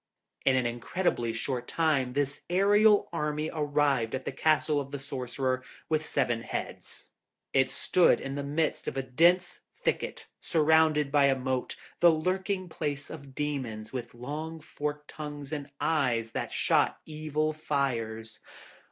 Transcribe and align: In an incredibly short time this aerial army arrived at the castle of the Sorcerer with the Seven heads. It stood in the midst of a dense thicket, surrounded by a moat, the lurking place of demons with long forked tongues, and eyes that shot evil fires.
In 0.47 0.55
an 0.55 0.65
incredibly 0.65 1.31
short 1.31 1.67
time 1.67 2.13
this 2.13 2.41
aerial 2.49 3.07
army 3.13 3.51
arrived 3.53 4.15
at 4.15 4.25
the 4.25 4.31
castle 4.31 4.79
of 4.81 4.89
the 4.89 4.97
Sorcerer 4.97 5.61
with 5.89 6.01
the 6.01 6.07
Seven 6.07 6.41
heads. 6.41 7.11
It 7.53 7.69
stood 7.69 8.19
in 8.19 8.33
the 8.33 8.41
midst 8.41 8.87
of 8.87 8.97
a 8.97 9.03
dense 9.03 9.59
thicket, 9.83 10.25
surrounded 10.39 11.11
by 11.11 11.25
a 11.25 11.35
moat, 11.37 11.75
the 11.99 12.09
lurking 12.09 12.67
place 12.67 13.11
of 13.11 13.35
demons 13.35 13.93
with 13.93 14.15
long 14.15 14.59
forked 14.59 15.07
tongues, 15.07 15.53
and 15.53 15.69
eyes 15.79 16.31
that 16.31 16.51
shot 16.51 16.99
evil 17.05 17.53
fires. 17.53 18.39